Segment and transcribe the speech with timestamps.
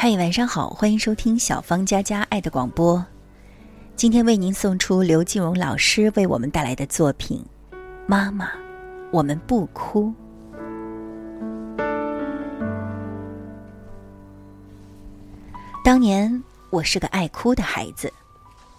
[0.00, 3.04] 嗨，晚上好，欢迎收听小芳佳佳爱的广播。
[3.96, 7.44] 今天为您送出刘继荣老师为我们带来的作品
[8.06, 8.48] 《妈妈，
[9.10, 10.14] 我们不哭》。
[15.82, 18.12] 当年我是个爱哭的孩子，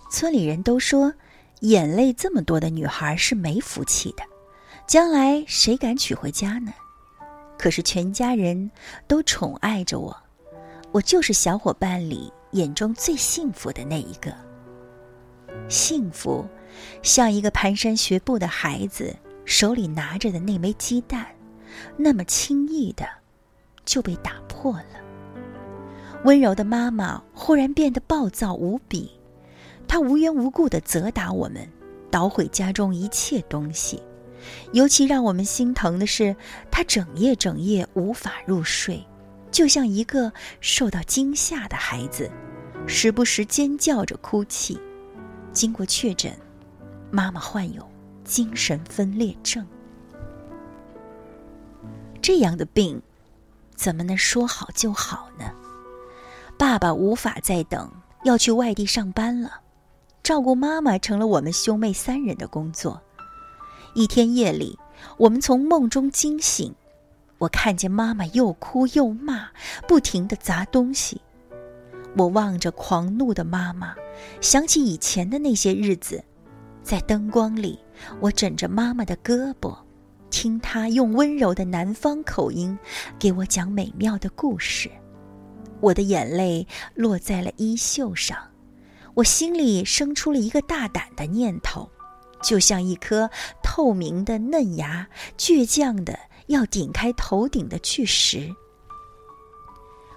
[0.09, 1.13] 村里人都说，
[1.59, 4.23] 眼泪这么多的女孩是没福气的，
[4.87, 6.71] 将来谁敢娶回家呢？
[7.57, 8.71] 可是全家人
[9.05, 10.15] 都宠爱着我，
[10.91, 14.33] 我就是小伙伴里眼中最幸福的那一个。
[15.67, 16.47] 幸福，
[17.03, 19.15] 像一个蹒跚学步的孩子
[19.45, 21.27] 手里拿着的那枚鸡蛋，
[21.95, 23.07] 那么轻易的
[23.85, 24.85] 就被打破了。
[26.25, 29.11] 温柔的妈妈忽然变得暴躁无比，
[29.87, 31.67] 她无缘无故的责打我们，
[32.11, 34.01] 捣毁家中一切东西。
[34.71, 36.35] 尤其让我们心疼的是，
[36.71, 39.05] 她整夜整夜无法入睡，
[39.51, 42.29] 就像一个受到惊吓的孩子，
[42.87, 44.79] 时不时尖叫着哭泣。
[45.51, 46.31] 经过确诊，
[47.11, 47.87] 妈妈患有
[48.23, 49.65] 精神分裂症。
[52.21, 53.01] 这样的病，
[53.75, 55.51] 怎么能说好就好呢？
[56.57, 57.91] 爸爸无法再等，
[58.23, 59.61] 要去外地上班了，
[60.21, 63.01] 照顾妈妈成了我们兄妹三人的工作。
[63.95, 64.77] 一天夜里，
[65.17, 66.75] 我们从梦中惊醒，
[67.39, 69.49] 我看见妈妈又哭又骂，
[69.87, 71.19] 不停的砸东西。
[72.17, 73.95] 我望着狂怒的妈妈，
[74.41, 76.23] 想起以前的那些日子，
[76.83, 77.79] 在灯光里，
[78.19, 79.77] 我枕着妈妈的胳膊，
[80.29, 82.77] 听她用温柔的南方口音
[83.17, 84.89] 给我讲美妙的故事。
[85.79, 88.37] 我的眼泪落在了衣袖上，
[89.13, 91.89] 我心里生出了一个大胆的念头，
[92.43, 93.29] 就像一颗
[93.63, 98.53] 透明的嫩芽，倔强的要顶开头顶的巨石。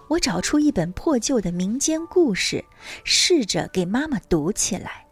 [0.08, 2.64] 我找出一本破旧的民间故事，
[3.04, 5.06] 试着给妈妈读起来。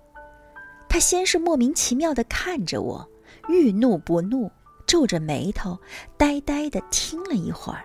[0.88, 3.08] 她先是莫名其妙的看着我，
[3.48, 4.50] 欲怒不怒，
[4.86, 5.78] 皱着眉头，
[6.16, 7.84] 呆呆的听了一会儿，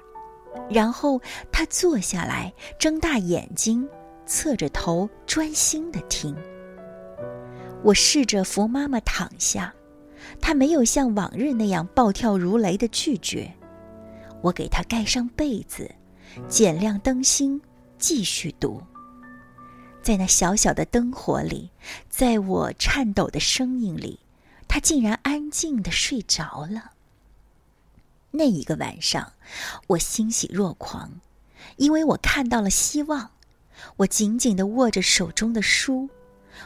[0.69, 3.87] 然后她坐下来，睁大眼睛，
[4.25, 6.35] 侧着头，专心的听。
[7.83, 9.73] 我试着扶妈妈躺下，
[10.41, 13.53] 他没有像往日那样暴跳如雷的拒绝。
[14.41, 15.89] 我给他盖上被子。
[16.49, 17.61] 减亮灯芯，
[17.97, 18.81] 继续读。
[20.01, 21.69] 在那小小的灯火里，
[22.09, 24.19] 在我颤抖的声音里，
[24.67, 26.91] 他竟然安静的睡着了。
[28.31, 29.31] 那一个晚上，
[29.87, 31.21] 我欣喜若狂，
[31.77, 33.31] 因为我看到了希望。
[33.97, 36.09] 我紧紧的握着手中的书，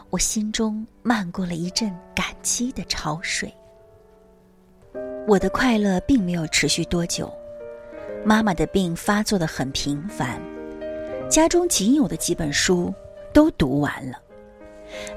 [0.10, 3.54] 我心中漫过了一阵感激的潮水。
[5.28, 7.32] 我的快乐并没有持续多久。
[8.26, 10.42] 妈妈的病发作的很频繁，
[11.30, 12.94] 家中仅有的几本书
[13.32, 14.22] 都读完了。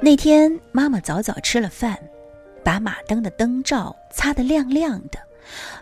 [0.00, 1.98] 那天，妈妈早早吃了饭，
[2.62, 5.18] 把马灯的灯罩擦得亮亮的，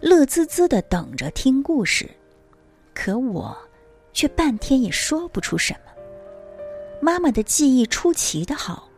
[0.01, 2.09] 乐滋滋的等着听故事。
[2.95, 3.57] 可我，
[4.13, 5.90] 却半天也说不出什么。
[7.01, 8.89] 妈妈的记忆出奇的好，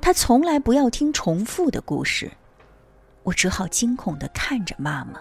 [0.00, 2.30] 她从来不要听重复的故事。
[3.22, 5.20] 我只好惊恐的看着妈妈，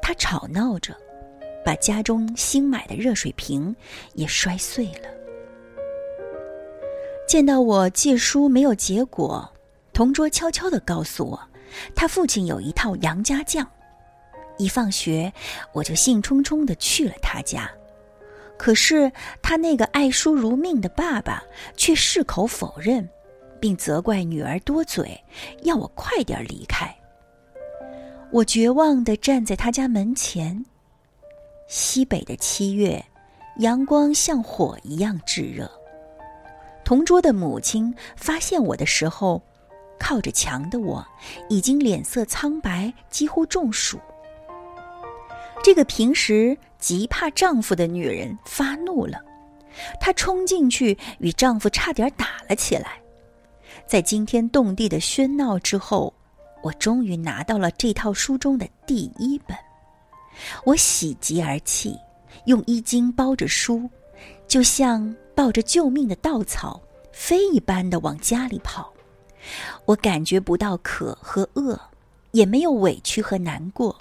[0.00, 0.96] 她吵闹着。
[1.64, 3.74] 把家中新买的热水瓶
[4.14, 5.08] 也摔碎了。
[7.26, 9.46] 见到我借书没有结果，
[9.92, 11.38] 同桌悄悄的告诉我，
[11.94, 13.68] 他父亲有一套杨家将。
[14.56, 15.30] 一放学，
[15.74, 17.70] 我就兴冲冲的去了他家。
[18.58, 19.10] 可是
[19.40, 21.42] 他那个爱书如命的爸爸
[21.76, 23.08] 却矢口否认，
[23.60, 25.18] 并责怪女儿多嘴，
[25.62, 26.92] 要我快点离开。
[28.30, 30.62] 我绝望地站在他家门前。
[31.68, 33.02] 西北的七月，
[33.58, 35.70] 阳光像火一样炙热。
[36.84, 39.40] 同桌的母亲发现我的时候，
[39.98, 41.06] 靠着墙的我
[41.48, 43.98] 已经脸色苍白，几乎中暑。
[45.68, 49.20] 这个平时极怕丈夫的女人发怒了，
[50.00, 52.98] 她冲进去与丈夫差点打了起来。
[53.86, 56.10] 在惊天动地的喧闹之后，
[56.62, 59.54] 我终于拿到了这套书中的第一本。
[60.64, 61.94] 我喜极而泣，
[62.46, 63.86] 用衣襟包着书，
[64.46, 66.80] 就像抱着救命的稻草，
[67.12, 68.90] 飞一般的往家里跑。
[69.84, 71.78] 我感觉不到渴和饿，
[72.30, 73.94] 也没有委屈和难过，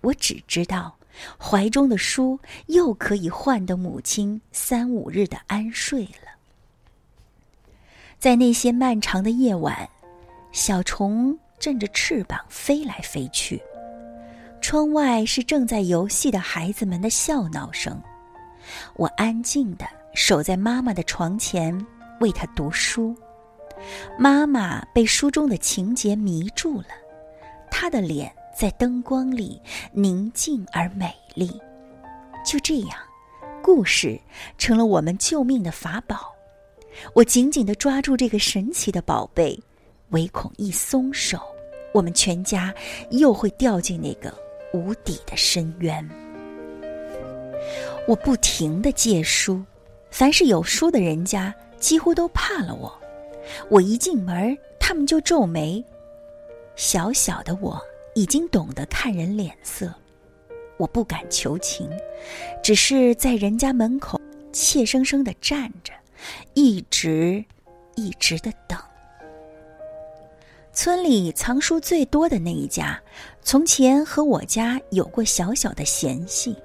[0.00, 0.96] 我只知道，
[1.38, 6.30] 怀中的书又可以换得母亲三五日的安睡了。
[8.18, 9.88] 在那些漫长的夜晚，
[10.52, 13.60] 小虫振着翅膀飞来飞去。
[14.60, 18.00] 窗外是正在游戏的孩子们的笑闹声，
[18.94, 21.76] 我安静的守在妈妈的床前
[22.20, 23.14] 为她读书。
[24.16, 26.88] 妈妈被书中的情节迷住了，
[27.72, 29.60] 她的脸在灯光里
[29.92, 31.60] 宁静而美丽。
[32.44, 32.98] 就这样，
[33.62, 34.20] 故事
[34.58, 36.32] 成了我们救命的法宝。
[37.14, 39.58] 我紧紧地抓住这个神奇的宝贝，
[40.10, 41.40] 唯恐一松手，
[41.94, 42.74] 我们全家
[43.10, 44.34] 又会掉进那个
[44.74, 46.06] 无底的深渊。
[48.06, 49.62] 我不停地借书，
[50.10, 52.92] 凡是有书的人家，几乎都怕了我。
[53.68, 55.82] 我一进门，他们就皱眉。
[56.74, 57.80] 小小的我
[58.14, 59.92] 已经懂得看人脸色，
[60.76, 61.88] 我不敢求情，
[62.62, 64.20] 只是在人家门口
[64.52, 65.92] 怯生生的站着，
[66.54, 67.44] 一直
[67.94, 68.78] 一直的等。
[70.74, 73.00] 村里藏书最多的那一家，
[73.42, 76.56] 从前和我家有过小小的嫌隙，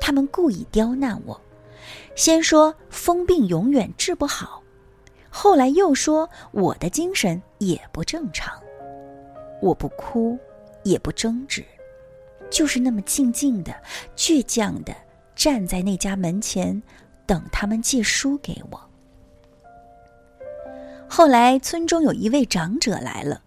[0.00, 1.40] 他们故意刁难我，
[2.14, 4.62] 先说疯病永远治不好。
[5.28, 8.60] 后来又说我的精神也不正常，
[9.60, 10.38] 我不哭，
[10.84, 11.64] 也不争执，
[12.50, 13.74] 就是那么静静的、
[14.16, 14.94] 倔强的
[15.34, 16.80] 站在那家门前，
[17.26, 18.80] 等他们借书给我。
[21.08, 23.42] 后来村中有一位长者来了，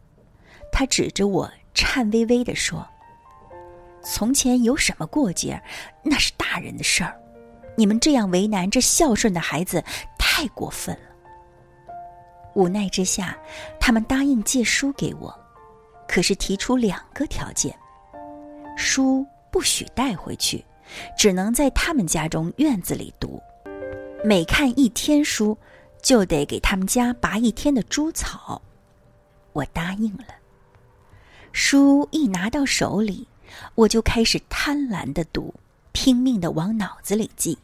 [0.72, 2.88] 他指着我，颤巍巍的说
[4.04, 5.62] ：“从前有什么过节，
[6.04, 7.20] 那是大人的事儿，
[7.76, 9.84] 你们这样为难这孝顺的孩子，
[10.18, 11.02] 太过分了。”
[12.56, 13.38] 无奈之下，
[13.80, 15.38] 他们答应借书给我，
[16.08, 17.78] 可是提出两个条件：
[18.78, 20.64] 书不许带回去，
[21.18, 23.40] 只能在他们家中院子里读；
[24.24, 25.58] 每看一天书，
[26.02, 28.62] 就得给他们家拔一天的猪草。
[29.54, 30.26] 我答应了。
[31.52, 33.28] 书一拿到手里，
[33.76, 35.54] 我就开始贪婪的读，
[35.92, 37.58] 拼命的往脑子里记。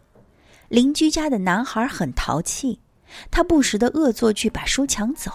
[0.70, 2.80] 邻居家的男孩很淘气。
[3.30, 5.32] 他不时的恶作剧把书抢走，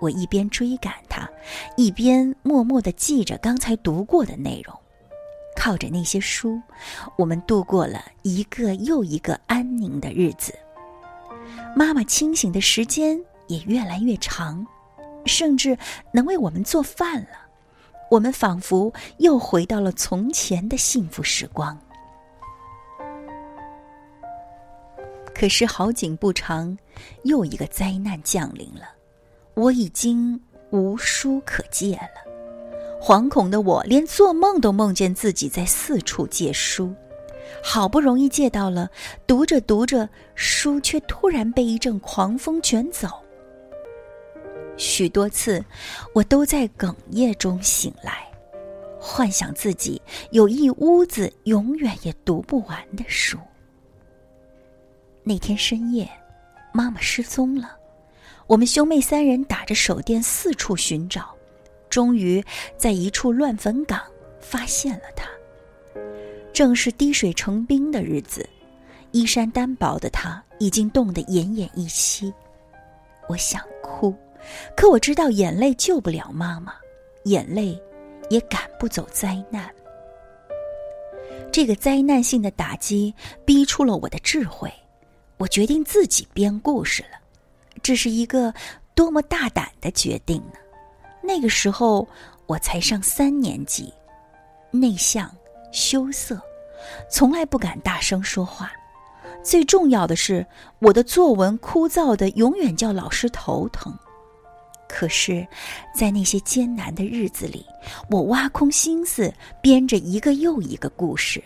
[0.00, 1.28] 我一边追赶他，
[1.76, 4.74] 一边默默的记着刚才读过的内容。
[5.56, 6.60] 靠着那些书，
[7.16, 10.54] 我们度过了一个又一个安宁的日子。
[11.74, 14.64] 妈妈清醒的时间也越来越长，
[15.24, 15.76] 甚至
[16.12, 17.46] 能为我们做饭了。
[18.10, 21.76] 我们仿佛又回到了从前的幸福时光。
[25.34, 26.76] 可是好景不长，
[27.24, 28.95] 又一个灾难降临了。
[29.56, 30.38] 我已经
[30.70, 36.94] 无书可借了，惶恐的我连做梦都梦见自己在四处借书。
[37.62, 38.90] 好不容易借到了，
[39.26, 43.08] 读着读着，书却突然被一阵狂风卷走。
[44.76, 45.64] 许多次，
[46.12, 48.28] 我都在哽咽中醒来，
[49.00, 50.02] 幻想自己
[50.32, 53.38] 有一屋子永远也读不完的书。
[55.22, 56.06] 那天深夜，
[56.74, 57.74] 妈妈失踪了。
[58.46, 61.34] 我们兄妹三人打着手电四处寻找，
[61.90, 62.42] 终于
[62.76, 64.00] 在一处乱坟岗
[64.40, 65.28] 发现了他。
[66.52, 68.48] 正是滴水成冰的日子，
[69.10, 72.32] 衣衫单薄的他已经冻得奄奄一息。
[73.28, 74.14] 我想哭，
[74.76, 76.72] 可我知道眼泪救不了妈妈，
[77.24, 77.76] 眼泪
[78.30, 79.68] 也赶不走灾难。
[81.50, 83.12] 这个灾难性的打击
[83.44, 84.72] 逼出了我的智慧。
[85.36, 87.18] 我决定自己编故事了，
[87.82, 88.52] 这是一个
[88.94, 90.58] 多么大胆的决定呢？
[91.22, 92.06] 那个时候
[92.46, 93.92] 我才上三年级，
[94.70, 95.30] 内向、
[95.72, 96.40] 羞涩，
[97.10, 98.70] 从来不敢大声说话。
[99.42, 100.44] 最重要的是，
[100.80, 103.96] 我的作文枯燥的，永远叫老师头疼。
[104.88, 105.46] 可是，
[105.94, 107.66] 在那些艰难的日子里，
[108.08, 111.42] 我挖空心思编着一个又一个故事。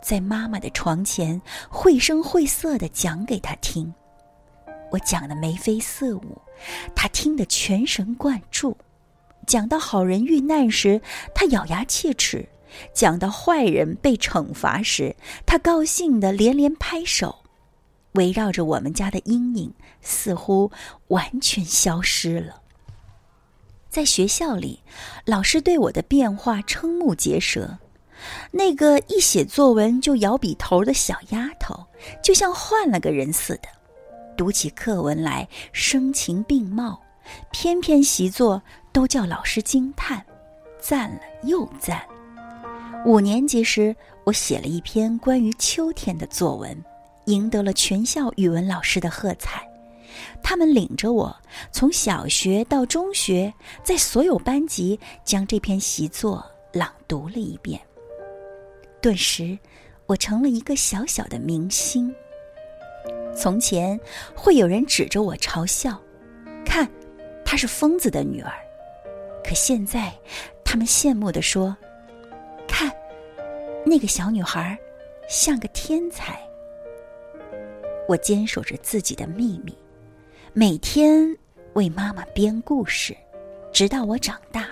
[0.00, 3.92] 在妈妈的床前，绘声绘色的讲给她听。
[4.92, 6.40] 我讲的眉飞色舞，
[6.94, 8.76] 他听得全神贯注。
[9.46, 11.00] 讲到好人遇难时，
[11.34, 12.46] 他咬牙切齿；
[12.92, 17.38] 讲到坏人被惩罚时，他高兴的连连拍手。
[18.12, 19.72] 围绕着我们家的阴影，
[20.02, 20.70] 似乎
[21.08, 22.60] 完全消失了。
[23.88, 24.82] 在学校里，
[25.24, 27.78] 老师对我的变化瞠目结舌。
[28.50, 31.86] 那个一写作文就摇笔头的小丫头，
[32.22, 33.68] 就像换了个人似的，
[34.36, 37.00] 读起课文来声情并茂，
[37.50, 38.62] 篇篇习作
[38.92, 40.24] 都叫老师惊叹，
[40.80, 42.02] 赞了又赞。
[43.04, 46.82] 五年级时，我写了一篇关于秋天的作文，
[47.26, 49.68] 赢得了全校语文老师的喝彩。
[50.42, 51.34] 他们领着我
[51.70, 57.80] 从小学到中学，在所有班级将这篇习作朗读了一遍。
[59.00, 59.58] 顿时，
[60.06, 62.14] 我成了一个小小的明星。
[63.34, 63.98] 从前
[64.34, 66.00] 会有人指着我嘲笑，
[66.64, 66.88] 看，
[67.44, 68.52] 她是疯子的女儿。
[69.44, 70.12] 可现在，
[70.64, 71.76] 他们羡慕地说
[72.68, 72.90] ：“看，
[73.84, 74.78] 那个小女孩，
[75.28, 76.40] 像个天才。”
[78.08, 79.76] 我坚守着自己的秘密，
[80.52, 81.36] 每天
[81.74, 83.16] 为妈妈编故事，
[83.72, 84.68] 直到我长大，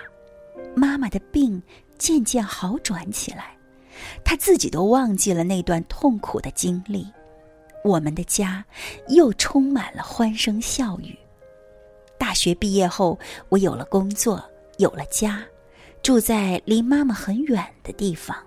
[0.75, 1.61] 妈妈的病
[1.97, 3.55] 渐渐好转起来，
[4.23, 7.07] 她自己都忘记了那段痛苦的经历。
[7.83, 8.63] 我们的家
[9.09, 11.17] 又充满了欢声笑语。
[12.17, 13.17] 大学毕业后，
[13.49, 14.43] 我有了工作，
[14.77, 15.43] 有了家，
[16.03, 18.37] 住在离妈妈很远的地方。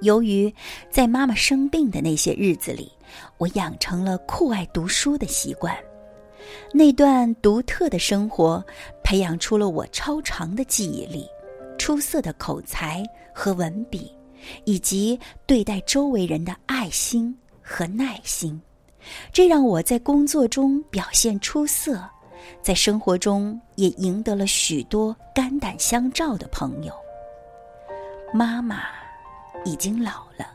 [0.00, 0.52] 由于
[0.90, 2.90] 在妈妈生病的那些日子里，
[3.38, 5.76] 我养成了酷爱读书的习惯。
[6.72, 8.64] 那段独特的生活，
[9.04, 11.24] 培养出了我超长的记忆力、
[11.78, 14.12] 出色的口才和文笔，
[14.64, 15.16] 以及
[15.46, 17.32] 对待周围人的爱心。
[17.72, 18.60] 和耐心，
[19.32, 22.06] 这让我在工作中表现出色，
[22.60, 26.92] 在生活中也赢得了许多肝胆相照的朋友。
[28.30, 28.82] 妈妈
[29.64, 30.46] 已经老了，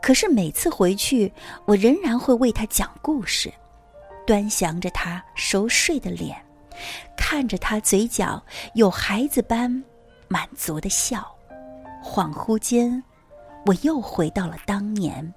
[0.00, 1.32] 可是每次回去，
[1.64, 3.52] 我仍然会为她讲故事，
[4.24, 6.40] 端详着她熟睡的脸，
[7.16, 8.40] 看着她嘴角
[8.74, 9.82] 有孩子般
[10.28, 11.26] 满足的笑，
[12.04, 13.02] 恍惚间，
[13.66, 15.34] 我又回到了当年。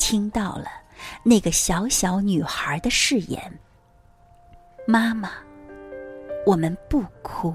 [0.00, 0.64] 听到了
[1.22, 3.60] 那个小小女孩的誓言
[4.88, 5.30] ：“妈妈，
[6.44, 7.54] 我们不哭。”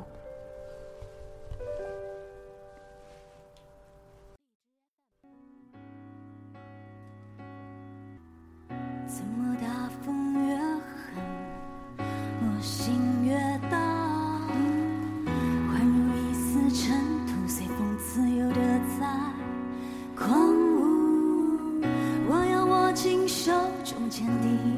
[24.25, 24.74] 着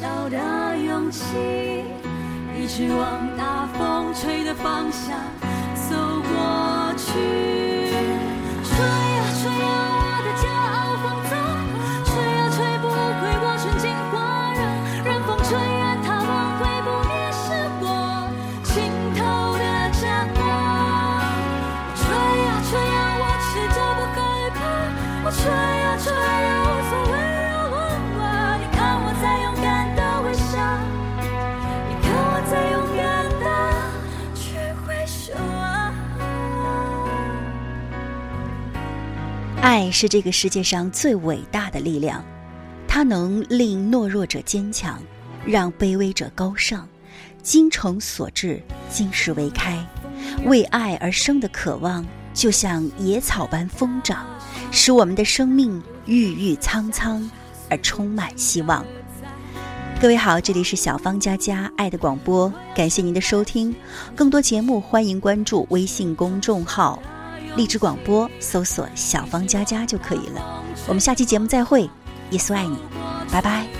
[0.00, 1.26] 小的勇气，
[2.58, 5.14] 一直往大风吹的方向
[5.74, 7.59] 走过去。
[39.62, 42.24] 爱是这个世界上最伟大的力量，
[42.88, 44.98] 它能令懦弱者坚强，
[45.44, 46.88] 让卑微者高尚。
[47.42, 49.86] 精诚所至，金石为开。
[50.46, 54.24] 为爱而生的渴望，就像野草般疯长，
[54.70, 57.30] 使我们的生命郁郁苍苍
[57.68, 58.82] 而充满希望。
[60.00, 63.74] 各位好，这里是小芳佳佳爱的广播，感谢您的收听。
[64.16, 66.98] 更多节目，欢迎关注微信公众号。
[67.56, 70.62] 荔枝广播，搜索“小芳佳佳”就可以了。
[70.86, 71.82] 我们下期节目再会，
[72.30, 72.76] 耶稣爱你，
[73.30, 73.79] 拜拜。